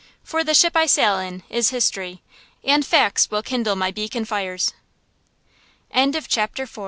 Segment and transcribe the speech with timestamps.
[0.23, 2.23] For the ship I sail in is history,
[2.63, 4.73] and facts will kindle my beacon fires.
[5.93, 6.79] CHAPTER V I REMEM